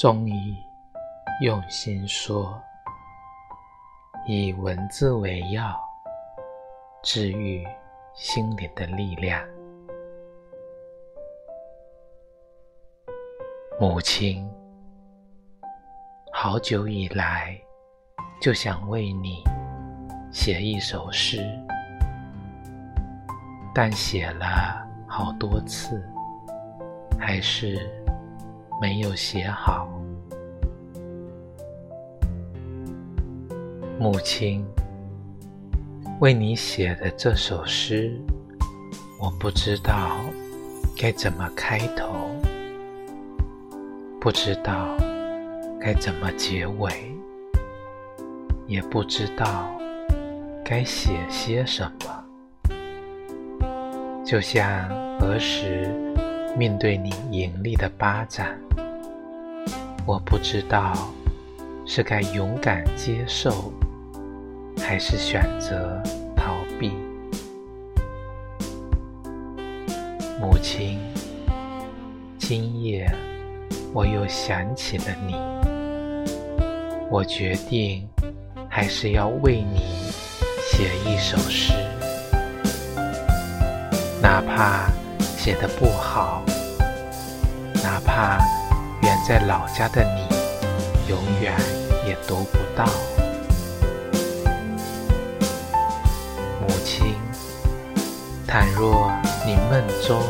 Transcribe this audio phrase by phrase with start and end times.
[0.00, 0.56] 中医
[1.42, 2.58] 用心说，
[4.26, 5.78] 以文字为药，
[7.02, 7.68] 治愈
[8.14, 9.46] 心灵的力量。
[13.78, 14.50] 母亲，
[16.32, 17.54] 好久以来
[18.40, 19.44] 就想为你
[20.32, 21.44] 写一首诗，
[23.74, 26.02] 但写了好多次，
[27.18, 27.99] 还是
[28.80, 29.88] 没有写好。
[33.98, 34.64] 母亲
[36.20, 38.18] 为你写的这首诗，
[39.20, 40.20] 我不知道
[40.96, 42.08] 该怎么开头，
[44.18, 44.96] 不知道
[45.78, 46.90] 该怎么结尾，
[48.66, 49.70] 也不知道
[50.64, 52.24] 该写些什么。
[54.24, 54.88] 就像
[55.20, 55.90] 儿时
[56.56, 58.46] 面对你严厉的巴掌，
[60.06, 60.92] 我不知道
[61.86, 63.72] 是该勇敢接受。
[64.82, 66.02] 还是选择
[66.34, 66.90] 逃避。
[70.40, 70.98] 母亲，
[72.38, 73.08] 今夜
[73.92, 75.36] 我又想起了你，
[77.08, 78.08] 我决定
[78.68, 80.10] 还是要为你
[80.66, 81.72] 写一首诗，
[84.20, 84.90] 哪怕
[85.42, 86.42] 写的不好，
[87.82, 88.38] 哪怕
[89.00, 90.28] 远在老家的你
[91.08, 91.54] 永远
[92.06, 92.84] 也读不到。
[96.60, 97.14] 母亲
[98.46, 99.10] 倘若
[99.46, 100.20] 你梦中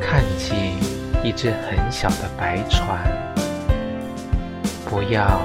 [0.00, 0.74] 看见
[1.22, 2.98] 一只很小的白船，
[4.86, 5.40] 不要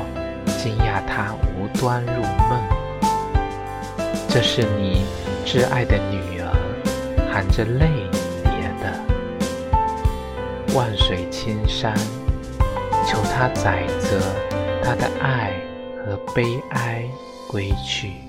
[0.58, 2.60] 惊讶它无端入梦，
[4.28, 5.06] 这是你
[5.46, 6.52] 挚爱的女儿
[7.32, 7.86] 含着泪。
[10.78, 11.92] 万水千山，
[13.04, 14.22] 求他载着
[14.84, 15.52] 他的爱
[16.06, 17.04] 和悲哀
[17.48, 18.27] 归去。